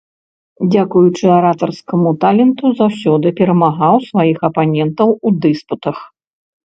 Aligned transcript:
Дзякуючы 0.71 1.25
аратарскаму 1.39 2.09
таленту 2.25 2.65
заўсёды 2.79 3.27
перамагаў 3.43 3.95
сваіх 4.09 4.37
апанентаў 4.51 5.09
у 5.27 5.35
дыспутах. 5.45 5.97